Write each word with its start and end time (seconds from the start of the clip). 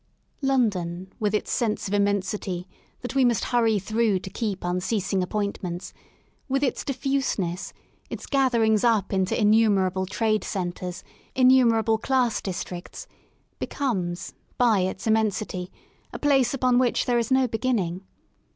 London, 0.41 1.13
with 1.19 1.35
its 1.35 1.51
sense 1.51 1.87
of 1.87 1.93
immensity 1.93 2.67
that 3.01 3.13
we 3.13 3.23
must 3.23 3.43
hurry 3.43 3.77
through 3.77 4.17
to 4.21 4.31
keep 4.31 4.63
unceasing 4.63 5.21
appointments, 5.21 5.93
with 6.49 6.63
its 6.63 6.83
diffuseness, 6.83 7.71
its 8.09 8.25
gatherings 8.25 8.83
up 8.83 9.13
into 9.13 9.39
innumerable 9.39 10.07
trade 10.07 10.43
centres, 10.43 11.03
innumerable 11.35 11.99
class 11.99 12.41
districts, 12.41 13.05
becomes 13.59 14.33
by 14.57 14.79
its 14.79 15.05
immensity 15.05 15.69
a 16.11 16.17
place 16.17 16.51
upon 16.51 16.79
which 16.79 17.05
there 17.05 17.19
is 17.19 17.29
no 17.29 17.47
beginning. 17.47 18.01